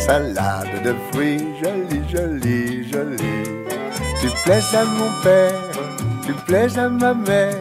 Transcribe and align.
salade 0.00 0.82
de 0.82 0.94
fruits, 1.10 1.44
jolie, 1.62 2.02
jolie, 2.08 2.88
jolie. 2.90 3.46
Tu 4.20 4.28
plais 4.44 4.64
à 4.74 4.84
mon 4.84 5.10
père, 5.22 5.60
tu 6.24 6.32
plais 6.46 6.78
à 6.78 6.88
ma 6.88 7.14
mère, 7.14 7.54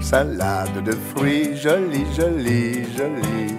salade 0.00 0.82
de 0.84 0.92
fruits, 0.92 1.56
jolie, 1.56 2.06
jolie, 2.14 2.84
jolie. 2.96 3.54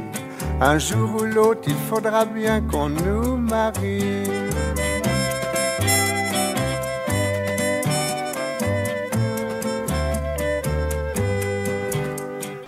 Un 0.59 0.77
jour 0.77 1.21
ou 1.21 1.25
l'autre, 1.25 1.61
il 1.67 1.79
faudra 1.89 2.25
bien 2.25 2.61
qu'on 2.61 2.89
nous 2.89 3.37
marie. 3.37 4.23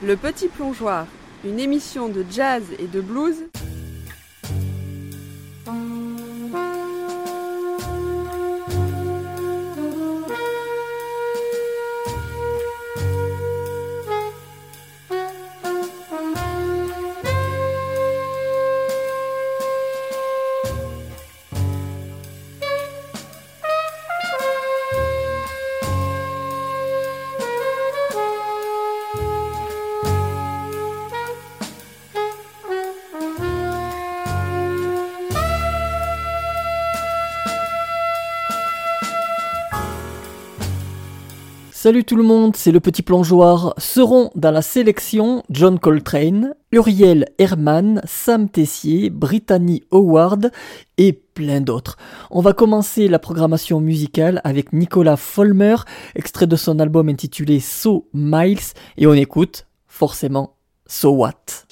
Le 0.02 0.16
Petit 0.16 0.48
Plongeoir, 0.48 1.05
une 1.46 1.60
émission 1.60 2.10
de 2.10 2.26
jazz 2.32 2.64
et 2.80 2.88
de 2.88 3.02
blues 3.02 3.44
Salut 41.90 42.04
tout 42.04 42.18
le 42.18 42.21
monde, 42.21 42.55
c'est 42.55 42.71
le 42.71 42.79
petit 42.79 43.01
plongeoir. 43.01 43.73
Seront 43.79 44.29
dans 44.35 44.51
la 44.51 44.62
sélection 44.62 45.41
John 45.49 45.79
Coltrane, 45.79 46.54
Uriel 46.71 47.26
Herman, 47.40 47.99
Sam 48.05 48.48
Tessier, 48.48 49.09
Brittany 49.09 49.81
Howard 49.90 50.51
et 50.99 51.13
plein 51.13 51.62
d'autres. 51.62 51.98
On 52.29 52.41
va 52.41 52.54
commencer 52.54 53.07
la 53.07 53.18
programmation 53.18 53.81
musicale 53.81 54.40
avec 54.43 54.71
Nicolas 54.71 55.18
Folmer, 55.18 55.77
extrait 56.13 56.46
de 56.46 56.55
son 56.55 56.77
album 56.77 57.09
intitulé 57.09 57.59
So 57.59 58.07
Miles, 58.13 58.76
et 58.98 59.07
on 59.07 59.13
écoute 59.13 59.65
forcément 59.87 60.57
So 60.85 61.09
What. 61.09 61.65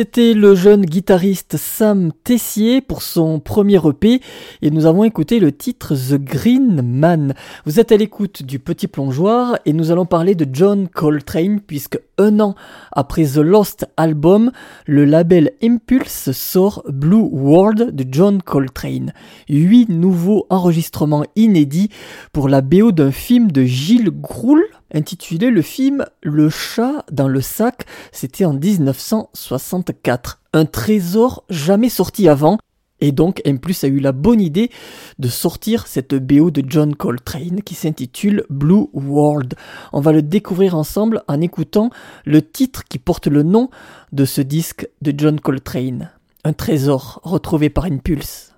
C'était 0.00 0.32
le 0.32 0.54
jeune 0.54 0.86
guitariste 0.86 1.58
Sam 1.58 2.10
Tessier 2.24 2.80
pour 2.80 3.02
son 3.02 3.38
premier 3.38 3.78
EP 3.86 4.22
et 4.62 4.70
nous 4.70 4.86
avons 4.86 5.04
écouté 5.04 5.38
le 5.40 5.52
titre 5.52 5.94
The 5.94 6.14
Green 6.14 6.80
Man. 6.80 7.34
Vous 7.66 7.80
êtes 7.80 7.92
à 7.92 7.98
l'écoute 7.98 8.42
du 8.42 8.58
Petit 8.58 8.88
Plongeoir 8.88 9.58
et 9.66 9.74
nous 9.74 9.90
allons 9.90 10.06
parler 10.06 10.34
de 10.34 10.46
John 10.50 10.88
Coltrane 10.88 11.60
puisque 11.60 11.98
un 12.20 12.38
an 12.38 12.54
après 12.92 13.24
The 13.24 13.38
Lost 13.38 13.86
Album, 13.96 14.52
le 14.86 15.04
label 15.04 15.52
Impulse 15.62 16.30
sort 16.32 16.84
Blue 16.88 17.28
World 17.32 17.96
de 17.96 18.04
John 18.08 18.42
Coltrane. 18.42 19.12
Huit 19.48 19.88
nouveaux 19.88 20.46
enregistrements 20.50 21.24
inédits 21.34 21.88
pour 22.32 22.48
la 22.48 22.60
BO 22.60 22.92
d'un 22.92 23.10
film 23.10 23.50
de 23.50 23.64
Gilles 23.64 24.10
Groul 24.10 24.62
intitulé 24.92 25.50
le 25.50 25.62
film 25.62 26.04
Le 26.22 26.50
chat 26.50 27.04
dans 27.10 27.28
le 27.28 27.40
sac, 27.40 27.86
c'était 28.12 28.44
en 28.44 28.52
1964. 28.52 30.40
Un 30.52 30.64
trésor 30.66 31.44
jamais 31.48 31.88
sorti 31.88 32.28
avant, 32.28 32.58
et 33.00 33.12
donc 33.12 33.40
M 33.44 33.58
a 33.82 33.86
eu 33.86 34.00
la 34.00 34.12
bonne 34.12 34.40
idée 34.40 34.70
de 35.18 35.28
sortir 35.28 35.86
cette 35.86 36.14
BO 36.14 36.50
de 36.50 36.62
John 36.66 36.94
Coltrane 36.94 37.62
qui 37.62 37.74
s'intitule 37.74 38.44
Blue 38.50 38.86
World. 38.92 39.54
On 39.92 40.00
va 40.00 40.12
le 40.12 40.22
découvrir 40.22 40.76
ensemble 40.76 41.22
en 41.28 41.40
écoutant 41.40 41.90
le 42.24 42.42
titre 42.42 42.84
qui 42.84 42.98
porte 42.98 43.26
le 43.26 43.42
nom 43.42 43.70
de 44.12 44.24
ce 44.24 44.40
disque 44.40 44.88
de 45.02 45.12
John 45.16 45.40
Coltrane. 45.40 46.10
Un 46.44 46.52
trésor 46.52 47.20
retrouvé 47.22 47.70
par 47.70 47.84
Impulse. 47.84 48.54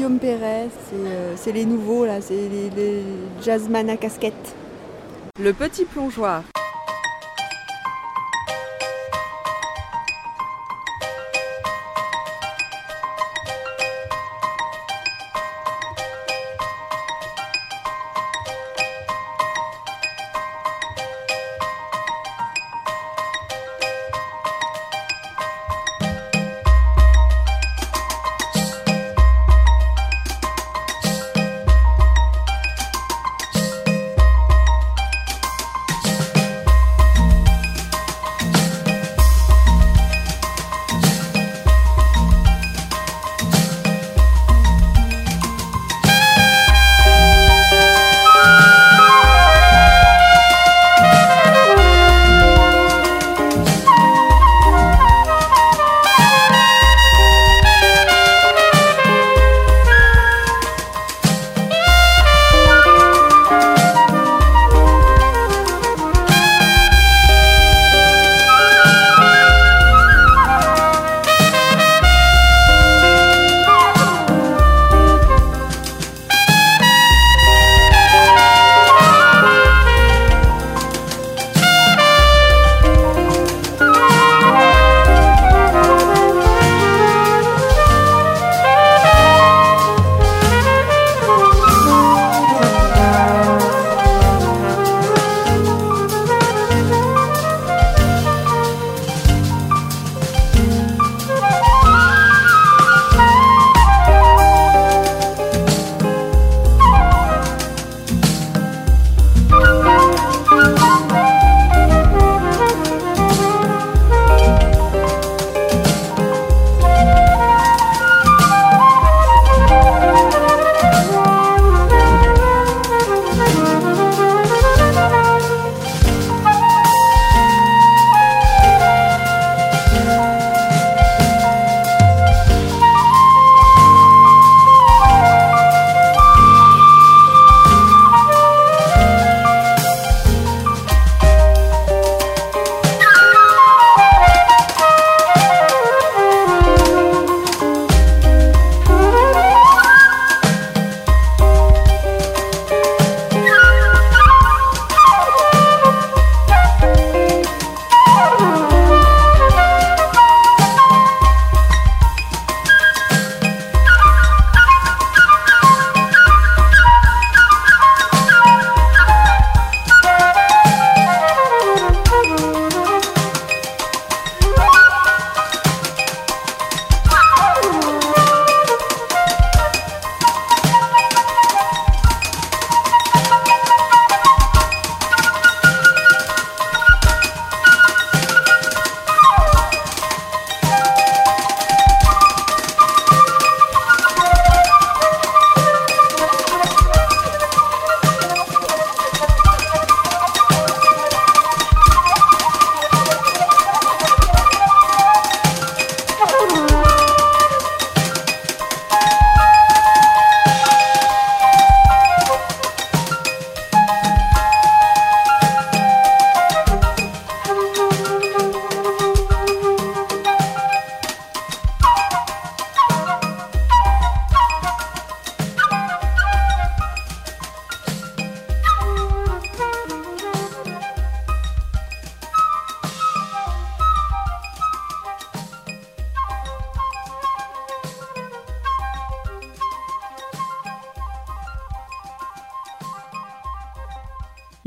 Guillaume 0.00 0.18
Perret, 0.18 0.70
c'est 1.36 1.52
les 1.52 1.66
nouveaux 1.66 2.06
là, 2.06 2.22
c'est 2.22 2.32
les, 2.32 2.70
les 2.70 3.02
à 3.90 3.98
casquette. 3.98 4.56
Le 5.38 5.52
petit 5.52 5.84
plongeoir. 5.84 6.42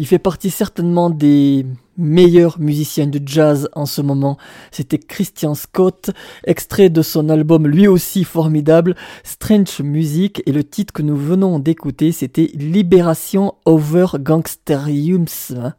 Il 0.04 0.06
fait 0.06 0.20
partie 0.20 0.50
certainement 0.50 1.10
des 1.10 1.66
meilleurs 1.96 2.60
musiciens 2.60 3.08
de 3.08 3.22
jazz 3.26 3.70
en 3.72 3.86
ce 3.86 4.02
moment. 4.02 4.38
C'était 4.70 4.98
Christian 4.98 5.56
Scott, 5.56 6.10
extrait 6.44 6.90
de 6.90 7.02
son 7.02 7.30
album 7.30 7.66
lui 7.66 7.88
aussi 7.88 8.26
formidable, 8.26 8.98
Strange 9.24 9.80
Music, 9.80 10.44
et 10.46 10.52
le 10.52 10.66
titre 10.66 10.92
que 10.94 11.04
nous 11.04 11.16
venons 11.16 11.58
d'écouter, 11.58 12.12
c'était 12.12 12.52
Libération 12.54 13.54
Over 13.64 14.08
Gangsteriums. 14.20 15.72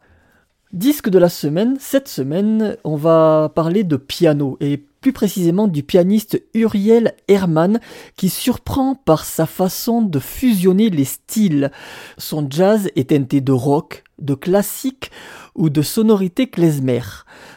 Disque 0.73 1.11
de 1.11 1.19
la 1.19 1.29
semaine, 1.29 1.77
cette 1.79 2.09
semaine, 2.09 2.79
on 2.83 2.97
va 2.97 3.53
parler 3.55 3.85
de 3.85 3.97
piano 3.97 4.57
et 4.59 4.87
plus 5.05 5.13
précisément 5.13 5.69
du 5.69 5.83
pianiste 5.83 6.43
Uriel 6.55 7.13
Herman 7.29 7.79
qui 8.17 8.31
surprend 8.31 8.95
par 8.95 9.27
sa 9.27 9.45
façon 9.45 10.01
de 10.01 10.19
fusionner 10.19 10.89
les 10.89 11.05
styles. 11.05 11.71
Son 12.17 12.47
jazz 12.49 12.89
est 12.97 13.11
teinté 13.11 13.43
de 13.43 13.53
rock, 13.53 14.03
de 14.19 14.33
classique 14.33 15.11
ou 15.55 15.69
de 15.69 15.83
sonorité 15.83 16.47
klezmer. 16.47 17.03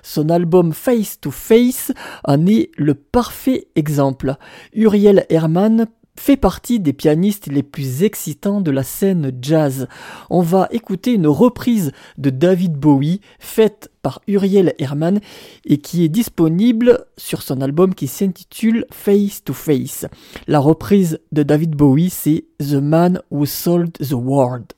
Son 0.04 0.30
album 0.30 0.74
Face 0.74 1.22
to 1.22 1.32
Face 1.32 1.94
en 2.26 2.46
est 2.48 2.70
le 2.76 2.96
parfait 2.96 3.70
exemple. 3.78 4.36
Uriel 4.74 5.26
Herman 5.30 5.88
fait 6.20 6.38
partie 6.38 6.80
des 6.80 6.94
pianistes 6.94 7.48
les 7.48 7.64
plus 7.64 8.04
excitants 8.04 8.62
de 8.62 8.72
la 8.72 8.84
scène 8.84 9.32
jazz. 9.42 9.88
On 10.30 10.42
va 10.42 10.68
écouter 10.72 11.14
une 11.14 11.28
reprise 11.28 11.92
de 12.18 12.30
David 12.30 12.74
Bowie 12.74 13.22
faite 13.40 13.92
par 14.02 14.22
Uriel 14.28 14.74
Herman 14.80 15.20
et 15.66 15.78
qui 15.78 16.04
est 16.04 16.10
disponible 16.10 17.06
sur 17.18 17.42
son 17.42 17.62
album 17.62 17.94
qui 17.94 18.08
s'intitule 18.08 18.86
Face 18.92 19.44
to 19.44 19.54
Face. 19.54 20.06
La 20.48 20.60
reprise 20.60 21.20
de 21.32 21.44
David 21.44 21.76
Bowie 21.76 22.10
c'est 22.10 22.46
The 22.60 22.76
Man 22.76 23.22
Who 23.32 23.46
Sold 23.46 23.94
the 23.94 24.14
World. 24.14 24.74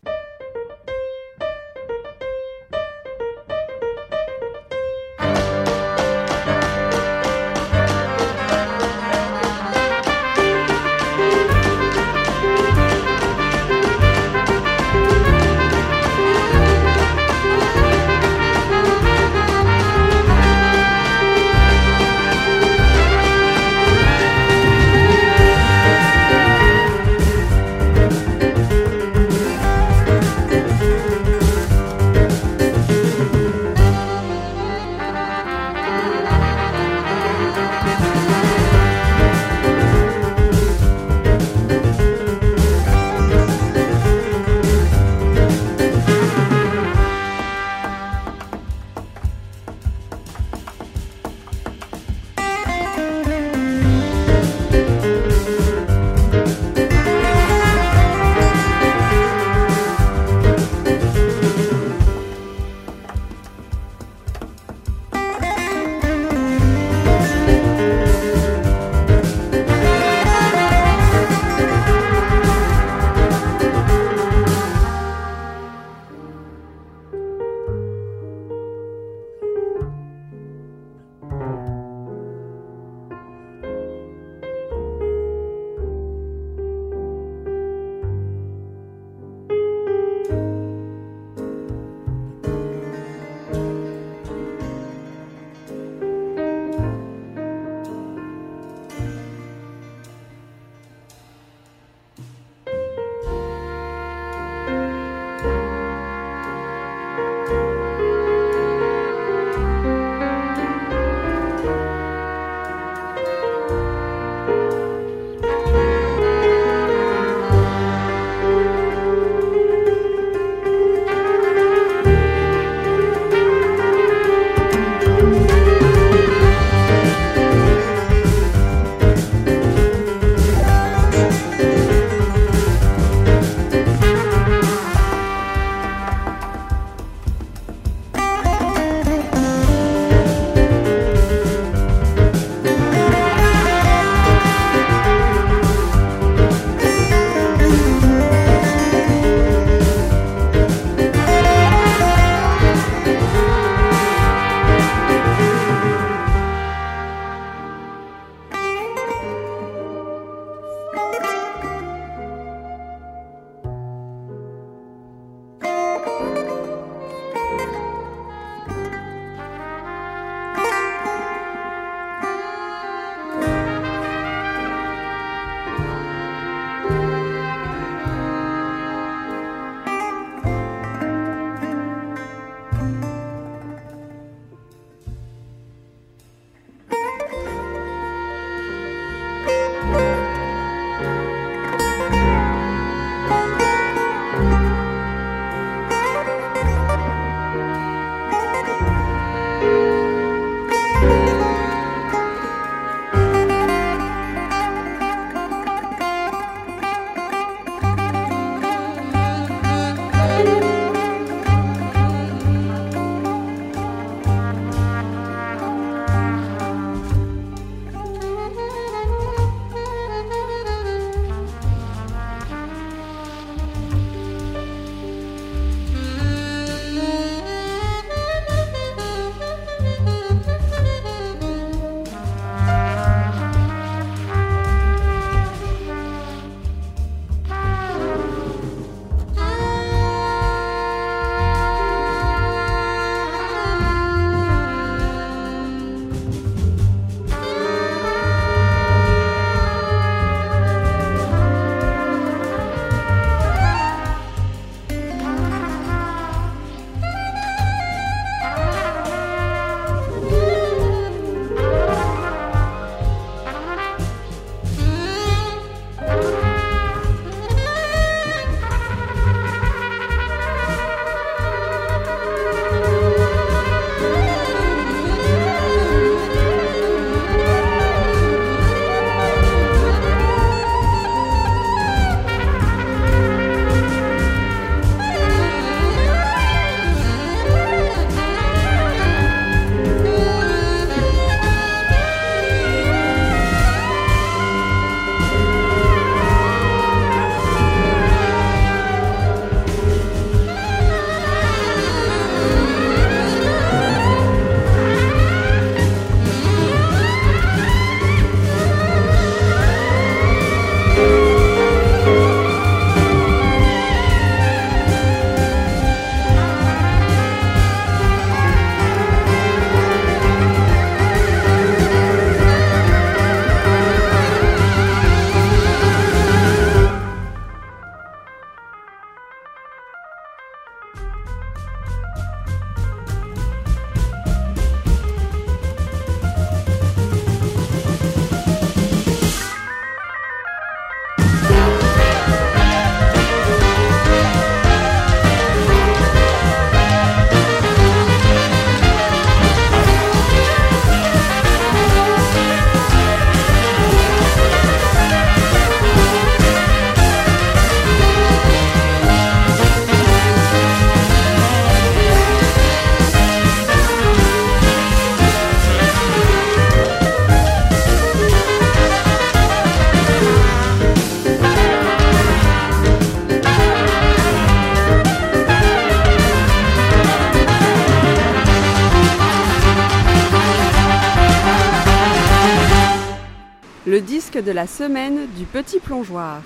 La 384.59 384.67
semaine 384.67 385.27
du 385.37 385.45
petit 385.45 385.79
plongeoir. 385.79 386.41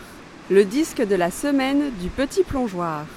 Le 0.52 0.66
disque 0.66 1.02
de 1.02 1.16
la 1.16 1.32
semaine 1.32 1.90
du 2.00 2.10
petit 2.10 2.44
plongeoir. 2.44 3.08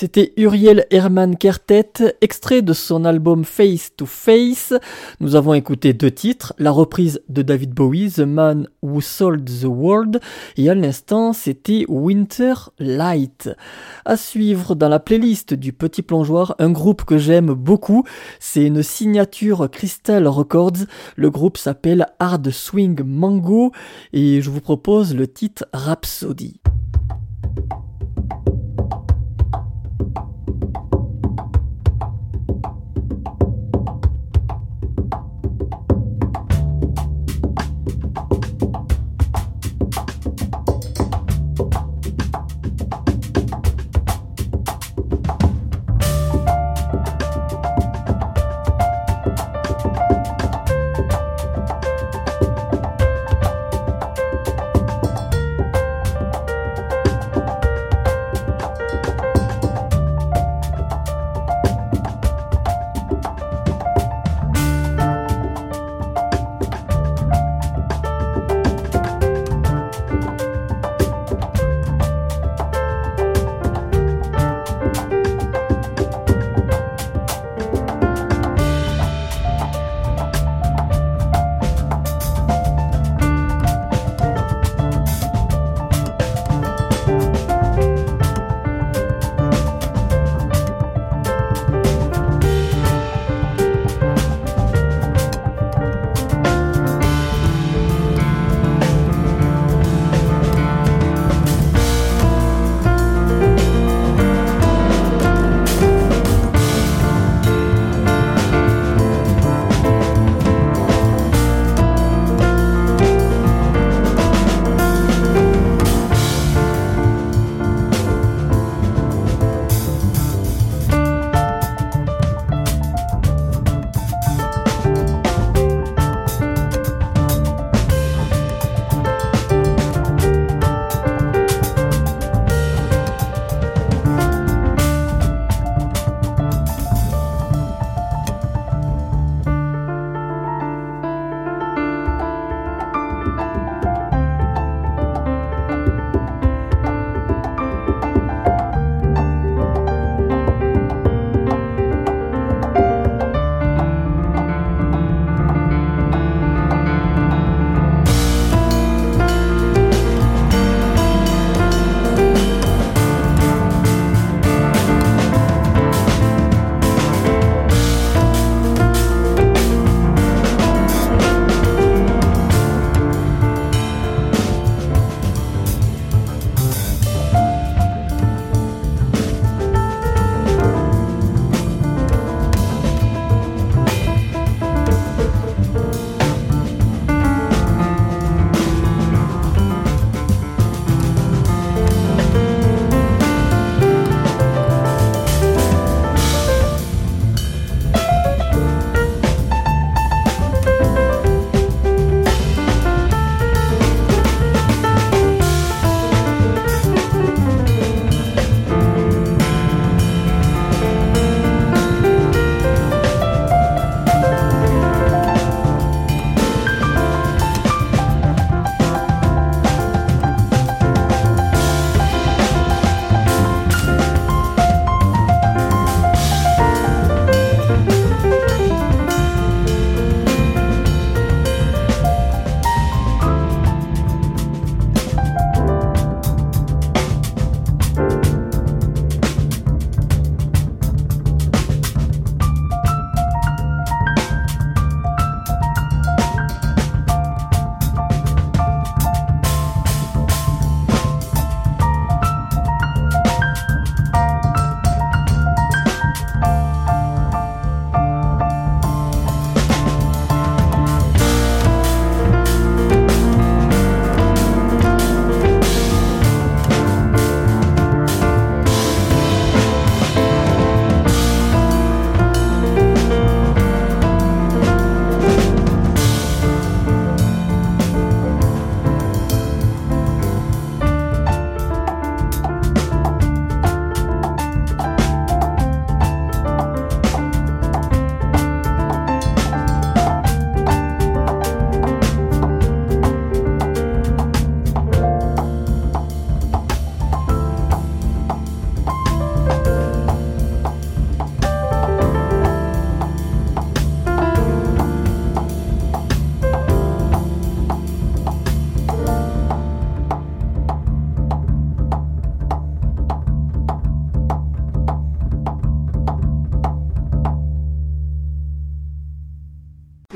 C'était 0.00 0.32
Uriel 0.38 0.86
Herman 0.90 1.36
Kertet, 1.36 2.16
extrait 2.22 2.62
de 2.62 2.72
son 2.72 3.04
album 3.04 3.44
Face 3.44 3.94
to 3.94 4.06
Face. 4.06 4.72
Nous 5.20 5.34
avons 5.34 5.52
écouté 5.52 5.92
deux 5.92 6.10
titres, 6.10 6.54
la 6.56 6.70
reprise 6.70 7.20
de 7.28 7.42
David 7.42 7.74
Bowie, 7.74 8.10
The 8.10 8.20
Man 8.20 8.66
Who 8.80 9.02
Sold 9.02 9.44
the 9.44 9.66
World, 9.66 10.20
et 10.56 10.70
à 10.70 10.74
l'instant 10.74 11.34
c'était 11.34 11.84
Winter 11.86 12.54
Light. 12.78 13.50
À 14.06 14.16
suivre 14.16 14.74
dans 14.74 14.88
la 14.88 15.00
playlist 15.00 15.52
du 15.52 15.74
Petit 15.74 16.00
Plongeoir, 16.00 16.54
un 16.58 16.70
groupe 16.70 17.04
que 17.04 17.18
j'aime 17.18 17.52
beaucoup, 17.52 18.04
c'est 18.38 18.64
une 18.64 18.82
signature 18.82 19.68
Crystal 19.70 20.26
Records, 20.26 20.86
le 21.16 21.28
groupe 21.28 21.58
s'appelle 21.58 22.06
Hard 22.18 22.50
Swing 22.50 23.02
Mango, 23.04 23.72
et 24.14 24.40
je 24.40 24.48
vous 24.48 24.62
propose 24.62 25.14
le 25.14 25.26
titre 25.26 25.66
Rhapsody. 25.74 26.59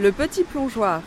Le 0.05 0.13
petit 0.13 0.45
plongeoir. 0.45 1.01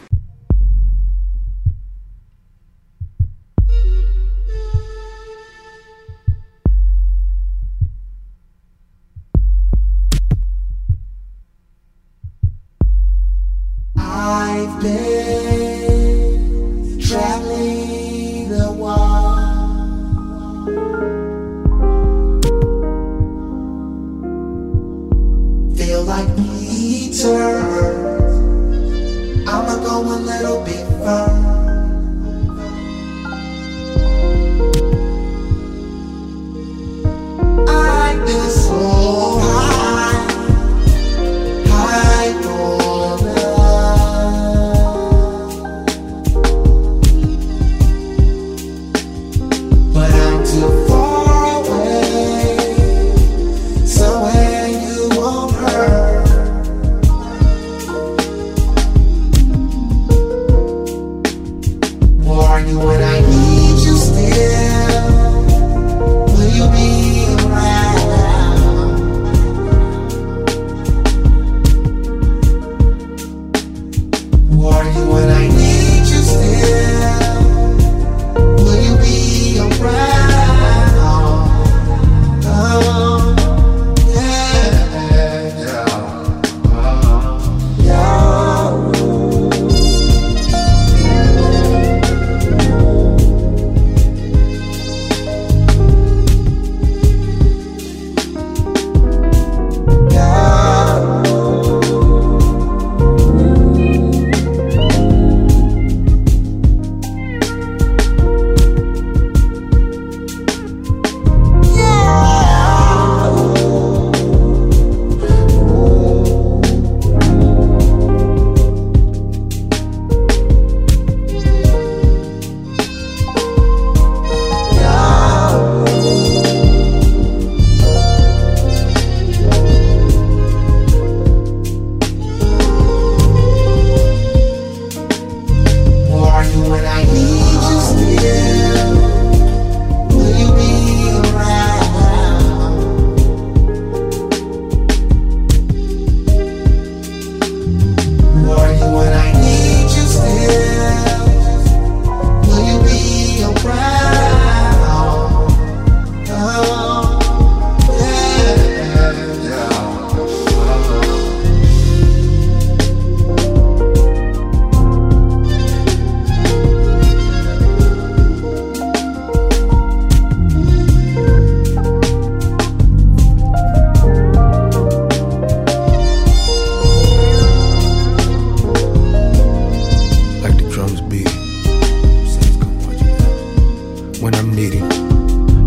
When 184.28 184.36
I'm 184.36 184.54
needing, 184.54 184.84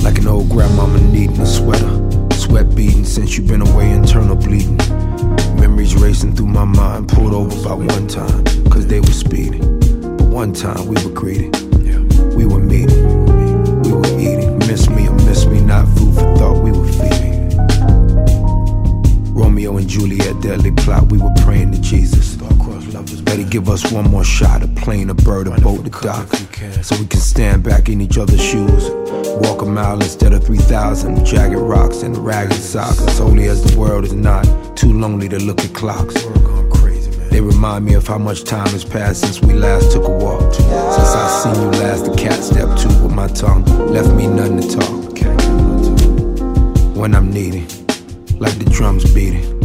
like 0.01 0.19
an 0.19 0.27
old 0.27 0.51
grandmama 0.51 1.01
needing 1.01 1.41
a 1.41 1.47
sweater. 1.47 1.97
Sweat 2.35 2.75
beating 2.77 3.07
since 3.07 3.39
you've 3.39 3.47
been 3.47 3.63
away, 3.63 3.91
internal 3.91 4.37
bleeding. 4.37 4.77
Memories 5.57 5.95
racing 5.95 6.37
through 6.37 6.49
my 6.49 6.67
mind, 6.67 7.09
pulled 7.09 7.33
over 7.33 7.57
by 7.67 7.73
one 7.73 8.07
time, 8.07 8.45
cause 8.69 8.87
they 8.87 9.01
were 9.01 9.13
speeding. 9.13 9.63
But 10.19 10.27
one 10.27 10.53
time 10.53 10.87
we 10.89 11.03
were 11.03 11.11
greedy. 11.11 11.49
We 12.37 12.45
were 12.45 12.61
meeting, 12.61 13.25
we 13.81 13.93
were 13.93 14.21
eating. 14.21 14.59
Miss 14.59 14.91
me 14.91 15.09
or 15.09 15.15
miss 15.15 15.47
me, 15.47 15.63
not 15.63 15.89
food 15.97 16.17
for 16.17 16.37
thought, 16.37 16.63
we 16.63 16.71
were 16.71 16.87
feeding. 16.87 17.57
Romeo 19.33 19.79
and 19.79 19.89
Juliet, 19.89 20.39
deadly 20.43 20.73
plot, 20.73 21.11
we 21.11 21.17
were 21.17 21.33
praying 21.41 21.73
to 21.73 21.81
Jesus. 21.81 22.40
Better 23.31 23.45
give 23.45 23.69
us 23.69 23.93
one 23.93 24.11
more 24.11 24.25
shot, 24.25 24.65
a 24.65 24.67
plane, 24.67 25.09
a 25.09 25.15
bird, 25.15 25.47
a 25.47 25.53
boat, 25.61 25.87
a 25.87 25.91
dock. 26.03 26.35
So 26.83 26.97
we 26.99 27.07
can 27.07 27.21
stand 27.21 27.63
back 27.63 27.89
in 27.89 28.01
each 28.01 28.19
other's 28.19 28.43
shoes. 28.43 28.91
Walk 29.41 29.63
a 29.63 29.67
mile 29.67 30.03
instead 30.03 30.33
of 30.33 30.43
3,000 30.43 31.25
jagged 31.25 31.55
rocks 31.55 32.03
and 32.03 32.19
ragged 32.19 32.55
socks. 32.55 33.01
As 33.01 33.19
holy 33.19 33.47
as 33.47 33.63
the 33.63 33.79
world 33.79 34.03
is 34.03 34.15
not, 34.15 34.45
too 34.77 34.93
lonely 34.93 35.29
to 35.29 35.39
look 35.39 35.61
at 35.61 35.73
clocks. 35.73 36.15
They 37.31 37.41
remind 37.41 37.85
me 37.85 37.95
of 37.95 38.05
how 38.05 38.19
much 38.19 38.43
time 38.43 38.67
has 38.71 38.85
passed 38.85 39.21
since 39.21 39.41
we 39.41 39.55
last 39.55 39.93
took 39.93 40.09
a 40.09 40.11
walk. 40.11 40.53
Since 40.53 41.15
I 41.15 41.29
seen 41.45 41.63
you 41.63 41.71
last, 41.83 42.07
the 42.07 42.17
cat 42.17 42.43
stepped 42.43 42.83
two 42.83 42.89
with 43.01 43.15
my 43.15 43.29
tongue, 43.29 43.65
left 43.93 44.13
me 44.13 44.27
nothing 44.27 44.61
to 44.61 44.77
talk. 44.77 45.01
When 46.97 47.15
I'm 47.15 47.31
needing, 47.31 47.69
like 48.41 48.59
the 48.59 48.69
drums 48.69 49.05
beating. 49.15 49.60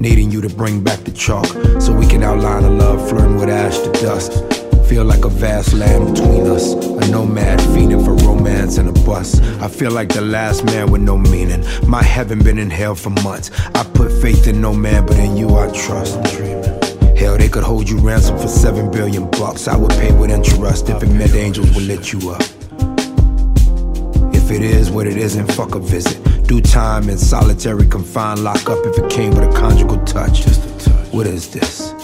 Needing 0.00 0.30
you 0.30 0.40
to 0.40 0.48
bring 0.48 0.82
back 0.82 1.00
the 1.00 1.10
chalk 1.10 1.44
so 1.78 1.92
we 1.92 2.06
can 2.06 2.22
outline 2.22 2.64
a 2.64 2.70
love 2.70 3.06
flirting 3.06 3.36
with 3.36 3.50
ash 3.50 3.76
to 3.80 3.92
dust. 4.00 4.32
Feel 4.88 5.04
like 5.04 5.26
a 5.26 5.28
vast 5.28 5.74
land 5.74 6.14
between 6.14 6.46
us, 6.46 6.72
a 6.72 7.10
nomad 7.10 7.58
fiending 7.58 8.02
for 8.02 8.14
romance 8.26 8.78
and 8.78 8.88
a 8.88 8.92
bus. 9.04 9.38
I 9.60 9.68
feel 9.68 9.90
like 9.90 10.08
the 10.08 10.22
last 10.22 10.64
man 10.64 10.90
with 10.90 11.02
no 11.02 11.18
meaning. 11.18 11.62
My 11.86 12.02
heaven 12.02 12.42
been 12.42 12.58
in 12.58 12.70
hell 12.70 12.94
for 12.94 13.10
months. 13.10 13.50
I 13.74 13.84
put 13.84 14.10
faith 14.22 14.46
in 14.46 14.62
no 14.62 14.72
man, 14.72 15.04
but 15.04 15.18
in 15.18 15.36
you 15.36 15.54
I 15.54 15.70
trust. 15.70 16.14
Hell, 17.18 17.36
they 17.36 17.50
could 17.50 17.62
hold 17.62 17.86
you 17.86 17.98
ransom 17.98 18.38
for 18.38 18.48
seven 18.48 18.90
billion 18.90 19.30
bucks. 19.32 19.68
I 19.68 19.76
would 19.76 19.90
pay 19.90 20.12
with 20.12 20.30
interest 20.30 20.88
if 20.88 21.02
it 21.02 21.10
meant 21.10 21.34
angels 21.34 21.74
would 21.74 21.86
let 21.86 22.10
you 22.10 22.30
up. 22.30 22.40
If 24.34 24.50
it 24.50 24.62
is 24.62 24.90
what 24.90 25.06
it 25.06 25.18
isn't, 25.18 25.52
fuck 25.52 25.74
a 25.74 25.78
visit. 25.78 26.39
Do 26.50 26.60
time 26.60 27.08
in 27.08 27.16
solitary 27.16 27.86
confined, 27.86 28.42
lock 28.42 28.68
up 28.68 28.84
if 28.84 28.98
it 28.98 29.08
came 29.08 29.30
with 29.36 29.48
a 29.48 29.52
conjugal 29.52 30.04
touch. 30.04 30.44
What 31.12 31.28
is 31.28 31.48
this? 31.48 31.94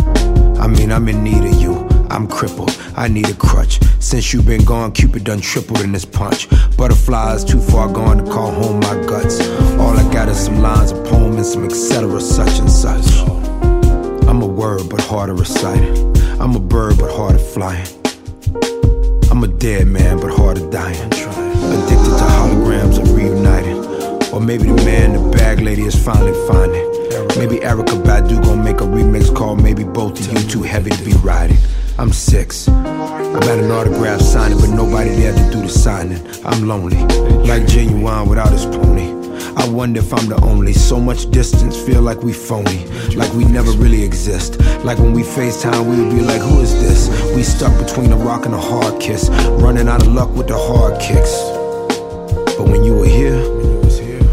I 0.60 0.68
mean, 0.68 0.92
I'm 0.92 1.08
in 1.08 1.24
need 1.24 1.42
of 1.42 1.60
you. 1.60 1.74
I'm 2.10 2.28
crippled. 2.28 2.70
I 2.94 3.08
need 3.08 3.28
a 3.28 3.34
crutch. 3.34 3.80
Since 3.98 4.32
you've 4.32 4.46
been 4.46 4.64
gone, 4.64 4.92
Cupid 4.92 5.24
done 5.24 5.40
tripled 5.40 5.80
in 5.80 5.90
this 5.90 6.04
punch. 6.04 6.46
Butterflies 6.76 7.44
too 7.44 7.60
far 7.60 7.92
gone 7.92 8.18
to 8.18 8.30
call 8.30 8.52
home 8.52 8.78
my 8.78 8.94
guts. 9.08 9.40
All 9.80 9.98
I 9.98 10.08
got 10.12 10.28
is 10.28 10.38
some 10.38 10.62
lines 10.62 10.92
of 10.92 11.04
poem 11.06 11.36
and 11.38 11.44
some 11.44 11.64
etc. 11.64 12.20
such 12.20 12.60
and 12.60 12.70
such. 12.70 13.28
I'm 14.28 14.42
a 14.42 14.46
word 14.46 14.88
but 14.88 15.00
hard 15.00 15.26
to 15.26 15.34
recite. 15.34 15.82
I'm 16.40 16.54
a 16.54 16.60
bird 16.60 16.98
but 17.00 17.10
hard 17.10 17.34
at 17.34 17.40
flying. 17.40 17.88
I'm 19.28 19.42
a 19.42 19.48
dead 19.48 19.88
man 19.88 20.20
but 20.20 20.30
hard 20.30 20.58
at 20.58 20.70
dying. 20.70 21.02
Addicted 21.02 22.14
to 22.20 22.26
holograms 22.38 23.02
of 23.02 23.12
reuniting. 23.12 23.75
Or 24.36 24.40
maybe 24.40 24.64
the 24.64 24.74
man 24.84 25.14
the 25.14 25.30
bag 25.30 25.60
lady 25.60 25.84
is 25.84 25.96
finally 25.96 26.34
finding. 26.46 26.86
Maybe 27.38 27.62
Erica 27.62 27.92
Badu 27.92 28.42
gon' 28.44 28.62
make 28.62 28.82
a 28.82 28.84
remix 28.84 29.34
call. 29.34 29.56
Maybe 29.56 29.82
both 29.82 30.20
of 30.20 30.30
you 30.30 30.46
too 30.46 30.62
heavy 30.62 30.90
to 30.90 31.02
be 31.02 31.14
riding. 31.24 31.56
I'm 31.96 32.12
six. 32.12 32.68
I'm 32.68 33.42
at 33.42 33.58
an 33.58 33.70
autograph 33.70 34.20
signing, 34.20 34.58
but 34.58 34.68
nobody 34.68 35.08
there 35.08 35.32
to 35.32 35.50
do 35.50 35.62
the 35.62 35.70
signing. 35.70 36.20
I'm 36.44 36.68
lonely, 36.68 36.98
like 37.48 37.66
genuine 37.66 38.28
without 38.28 38.52
his 38.52 38.66
pony. 38.66 39.08
I 39.56 39.66
wonder 39.70 40.00
if 40.00 40.12
I'm 40.12 40.28
the 40.28 40.38
only. 40.42 40.74
So 40.74 41.00
much 41.00 41.30
distance, 41.30 41.74
feel 41.74 42.02
like 42.02 42.22
we 42.22 42.34
phony, 42.34 42.84
like 43.14 43.32
we 43.32 43.44
never 43.44 43.70
really 43.70 44.02
exist. 44.02 44.60
Like 44.84 44.98
when 44.98 45.14
we 45.14 45.22
FaceTime, 45.22 45.88
we 45.88 45.96
would 45.96 46.14
be 46.14 46.20
like, 46.20 46.42
Who 46.42 46.60
is 46.60 46.74
this? 46.74 47.08
We 47.34 47.42
stuck 47.42 47.72
between 47.82 48.12
a 48.12 48.16
rock 48.16 48.44
and 48.44 48.54
a 48.54 48.60
hard 48.60 49.00
kiss, 49.00 49.30
running 49.62 49.88
out 49.88 50.02
of 50.02 50.08
luck 50.08 50.28
with 50.34 50.48
the 50.48 50.58
hard 50.58 51.00
kicks. 51.00 51.32
But 52.58 52.68
when 52.68 52.84
you 52.84 52.96
were 52.96 53.06
here, 53.06 53.75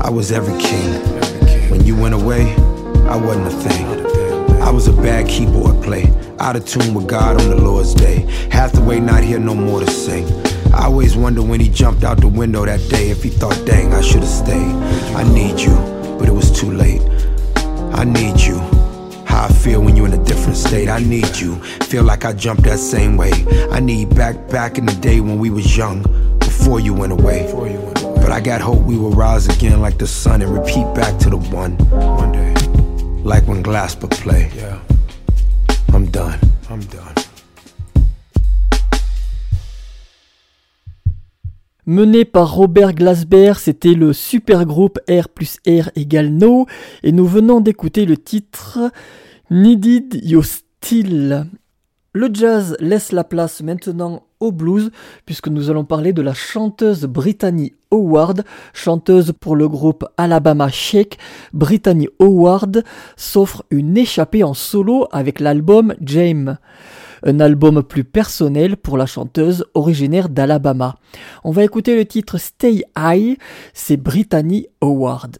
I 0.04 0.10
was 0.10 0.34
every 0.34 0.62
king. 0.62 0.91
When 1.72 1.86
you 1.86 1.95
went 1.95 2.14
away, 2.14 2.54
I 3.08 3.16
wasn't 3.16 3.47
a 3.47 3.51
thing. 3.51 4.62
I 4.62 4.70
was 4.70 4.89
a 4.89 4.91
bad 4.91 5.30
keyboard 5.30 5.82
play, 5.82 6.14
out 6.39 6.58
of 6.58 6.66
tune 6.66 6.93
with 6.93 7.08
God 7.08 7.41
on 7.41 7.49
the 7.49 7.56
Lord's 7.56 7.93
day. 7.93 8.28
Hathaway 8.51 8.99
not 8.99 9.24
here 9.24 9.39
no 9.39 9.56
more 9.56 9.80
to 9.80 9.89
sing. 9.89 10.26
I 10.74 10.88
always 10.88 11.16
wonder 11.16 11.41
when 11.41 11.62
he 11.62 11.70
jumped 11.70 12.04
out 12.04 12.20
the 12.20 12.28
window 12.28 12.66
that 12.66 12.82
day 12.89 13.12
if 13.12 13.24
he 13.24 13.30
thought, 13.30 13.58
dang, 13.66 13.93
I 13.93 14.01
should 14.01 14.20
have 14.20 14.30
stayed. 14.30 14.76
I 15.16 15.24
need 15.34 15.58
you, 15.62 15.74
but 16.20 16.28
it 16.28 16.34
was 16.34 16.51
too 16.51 16.72
late. 16.72 17.01
I 17.93 18.04
need 18.04 18.41
you. 18.41 18.60
How 19.26 19.45
I 19.45 19.54
feel 19.54 19.82
when 19.82 19.95
you're 19.95 20.08
in 20.08 20.20
a 20.20 20.24
different 20.26 20.58
state. 20.58 20.89
I 20.89 20.99
need 20.99 21.38
you. 21.38 21.56
Feel 21.84 22.04
like 22.04 22.26
I 22.26 22.34
jumped 22.34 22.64
that 22.64 22.80
same 22.80 23.16
way. 23.16 23.32
I 23.72 23.80
need 23.80 24.14
back 24.14 24.49
back 24.49 24.78
in 24.78 24.86
the 24.86 24.95
day 24.95 25.22
when 25.22 25.39
we 25.39 25.49
was 25.49 25.78
young, 25.78 26.04
before 26.39 26.82
you 26.82 26.93
went 26.93 27.14
away. 27.14 27.93
But 28.24 28.32
I 28.32 28.40
got 28.40 28.62
hope 28.62 28.86
we 28.86 28.98
will 28.98 29.12
rise 29.12 29.50
again 29.50 29.82
like 29.82 29.98
the 29.98 30.08
sun 30.08 30.42
and 30.42 30.54
repeat 30.54 30.86
back 30.96 31.20
to 31.20 31.30
the 31.30 31.36
one. 31.54 31.74
One 31.92 32.32
day. 32.32 32.54
Like 33.22 33.46
when 33.50 33.62
Glasper 33.62 34.10
play. 34.10 34.50
Yeah. 34.56 34.80
I'm 35.94 36.06
done. 36.06 36.40
I'm 36.70 36.80
done. 36.86 37.14
Mené 41.86 42.24
par 42.24 42.56
Robert 42.56 42.94
Glasper, 42.94 43.56
c'était 43.58 43.94
le 43.94 44.14
super 44.14 44.66
groupe 44.66 45.00
R 45.10 45.28
plus 45.28 45.58
R 45.68 45.90
égale 45.98 46.30
No, 46.30 46.66
et 47.04 47.12
nous 47.12 47.28
venons 47.28 47.60
d'écouter 47.60 48.06
le 48.06 48.16
titre 48.16 48.90
Needed 49.50 50.22
Your 50.24 50.46
Still. 50.46 51.46
Le 52.14 52.30
jazz 52.34 52.78
laisse 52.80 53.12
la 53.12 53.26
place 53.26 53.62
maintenant 53.62 54.24
blues, 54.52 54.91
puisque 55.26 55.48
nous 55.48 55.70
allons 55.70 55.86
parler 55.86 56.14
de 56.14 56.22
la 56.22 56.34
chanteuse 56.34 57.06
Brittany 57.06 57.74
Howard, 57.91 58.44
chanteuse 58.74 59.34
pour 59.39 59.56
le 59.56 59.68
groupe 59.68 60.06
Alabama 60.18 60.70
Shake. 60.70 61.18
Brittany 61.54 62.08
Howard 62.20 62.84
s'offre 63.16 63.64
une 63.70 63.98
échappée 63.98 64.44
en 64.44 64.54
solo 64.54 65.08
avec 65.12 65.39
l'album 65.39 65.94
James 66.02 66.58
un 67.26 67.39
album 67.39 67.84
plus 67.84 68.04
personnel 68.04 68.78
pour 68.78 68.98
la 68.98 69.06
chanteuse 69.06 69.66
originaire 69.74 70.30
d'Alabama. 70.30 70.96
On 71.44 71.52
va 71.52 71.64
écouter 71.64 71.96
le 71.96 72.06
titre 72.06 72.38
Stay 72.38 72.84
High, 72.98 73.38
c'est 73.74 73.98
Brittany 73.98 74.68
Howard. 74.82 75.38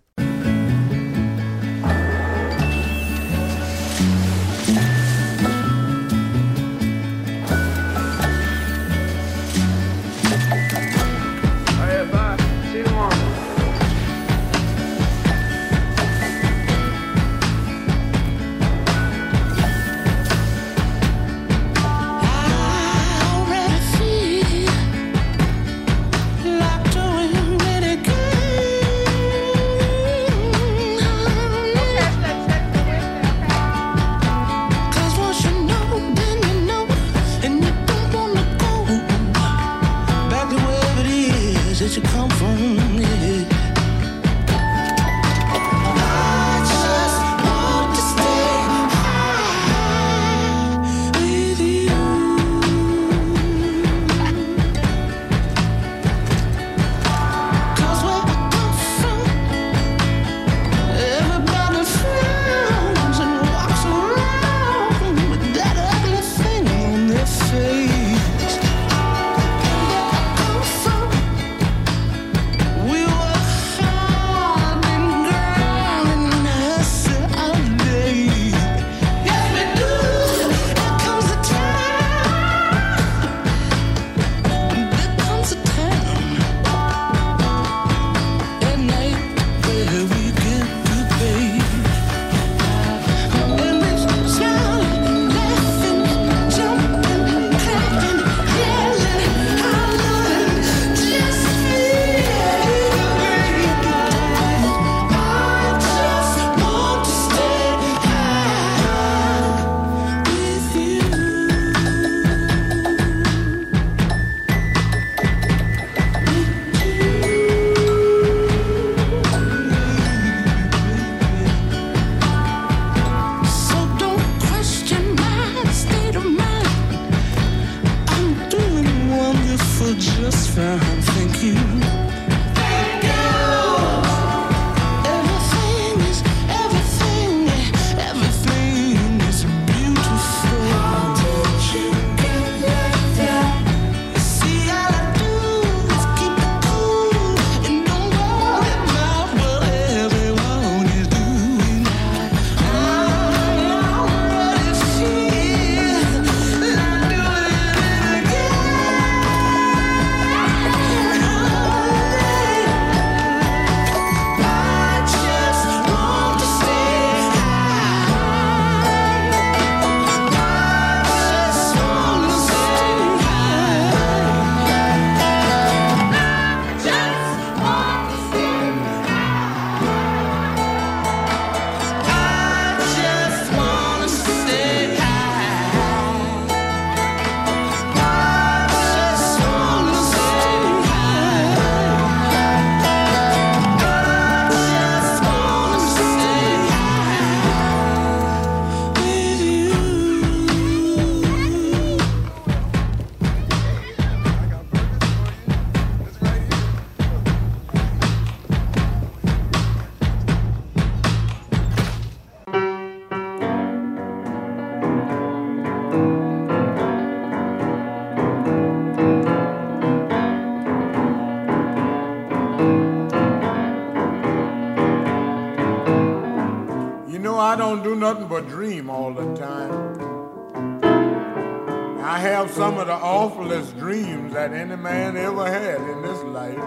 I 232.06 232.20
have 232.20 232.52
some 232.52 232.78
of 232.78 232.88
the 232.88 232.96
awfulest 232.96 233.78
dreams 233.78 234.34
that 234.34 234.52
any 234.52 234.76
man 234.76 235.16
ever 235.16 235.46
had 235.50 235.80
in 235.80 236.02
this 236.02 236.22
life. 236.24 236.60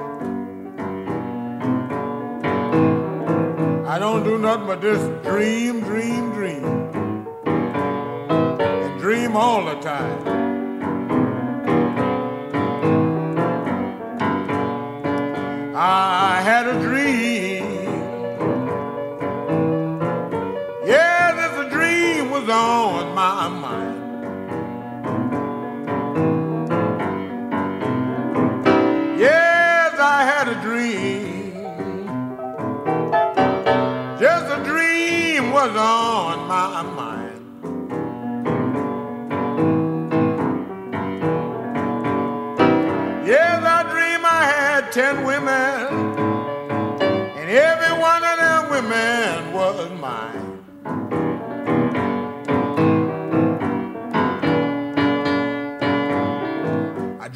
I 3.87 3.99
don't 3.99 4.25
do 4.25 4.39
nothing 4.39 4.67
but 4.67 4.81
just 4.81 5.05
dream, 5.23 5.83
dream, 5.83 6.33
dream. 6.33 6.65
And 7.45 8.99
dream 8.99 9.37
all 9.37 9.67
the 9.67 9.75
time. 9.83 10.27
I 15.77 16.16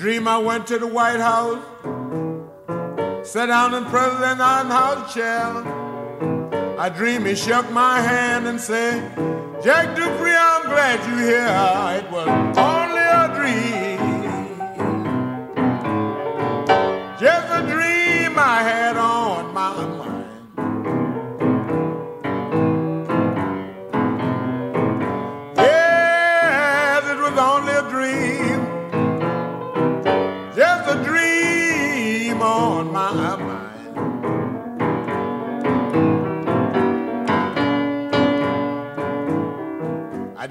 dream 0.00 0.26
I 0.26 0.38
went 0.38 0.66
to 0.68 0.78
the 0.78 0.86
White 0.86 1.20
House, 1.20 1.62
sat 3.28 3.46
down 3.46 3.74
in 3.74 3.84
President 3.84 4.40
House 4.40 5.12
chair. 5.12 5.44
I 6.78 6.88
dream 6.88 7.26
he 7.26 7.34
shook 7.34 7.70
my 7.70 8.00
hand 8.00 8.46
and 8.46 8.58
said, 8.58 9.14
Jack 9.62 9.94
Dupree, 9.94 10.34
I'm 10.34 10.64
glad 10.70 11.06
you're 11.06 11.18
here. 11.18 12.00
It 12.00 12.10
was 12.10 12.56
only 12.56 13.02
a 13.02 13.28
dream. 13.36 13.89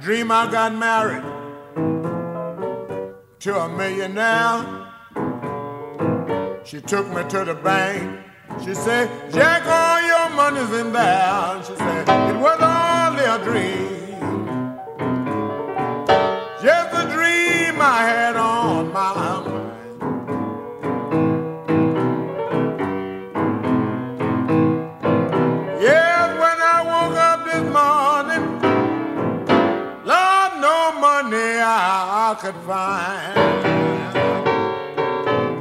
Dream 0.10 0.32
I 0.32 0.50
got 0.50 0.74
married 0.74 1.22
to 3.42 3.56
a 3.60 3.70
millionaire. 3.70 4.66
She 6.66 6.82
took 6.82 7.08
me 7.10 7.22
to 7.30 7.46
the 7.46 7.54
bank. 7.54 8.26
She 8.66 8.74
said, 8.74 9.08
Jack, 9.32 9.68
all 9.68 10.02
your 10.02 10.30
money's 10.36 10.80
in 10.80 10.92
there. 10.94 11.64
She 11.64 11.76
I 32.82 33.34
could 33.36 33.64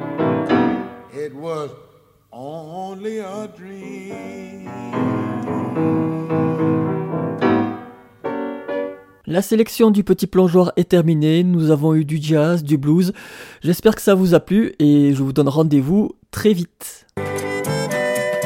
find. 0.08 1.14
It 1.14 1.34
was 1.34 1.70
only 2.32 3.18
a 3.18 3.48
dream. 3.56 4.68
La 9.26 9.42
sélection 9.42 9.90
du 9.90 10.04
petit 10.04 10.26
plongeoir 10.26 10.72
est 10.76 10.88
terminée, 10.88 11.44
nous 11.44 11.70
avons 11.70 11.94
eu 11.94 12.06
du 12.06 12.18
jazz, 12.20 12.62
du 12.64 12.78
blues, 12.78 13.12
j'espère 13.62 13.94
que 13.94 14.00
ça 14.00 14.14
vous 14.14 14.32
a 14.32 14.40
plu 14.40 14.72
et 14.78 15.12
je 15.12 15.22
vous 15.22 15.34
donne 15.34 15.50
rendez-vous 15.50 16.12
très 16.30 16.54
vite. 16.54 17.06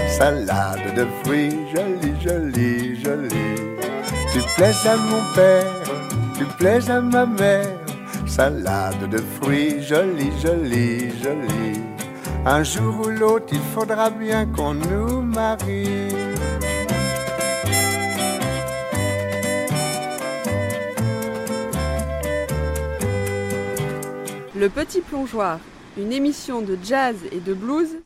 Salade 0.09 0.95
de 0.97 1.07
fruits, 1.23 1.53
jolie, 1.73 2.15
jolie, 2.21 3.01
jolie. 3.01 3.31
Tu 4.33 4.41
plais 4.57 4.75
à 4.85 4.97
mon 4.97 5.23
père, 5.37 5.67
tu 6.37 6.45
plais 6.59 6.91
à 6.91 7.01
ma 7.01 7.27
mère. 7.27 7.82
Salade 8.35 9.11
de 9.11 9.19
fruits, 9.19 9.83
jolie, 9.83 10.33
jolie, 10.41 11.11
jolie. 11.23 11.83
Un 12.47 12.63
jour 12.63 13.03
ou 13.05 13.11
l'autre, 13.11 13.49
il 13.53 13.61
faudra 13.75 14.09
bien 14.09 14.47
qu'on 14.47 14.73
nous 14.73 15.21
marie. 15.21 16.09
Le 24.57 24.69
Petit 24.71 25.03
Plongeoir, 25.03 25.59
une 25.99 26.11
émission 26.11 26.63
de 26.63 26.79
jazz 26.83 27.17
et 27.33 27.41
de 27.41 27.53
blues 27.53 27.99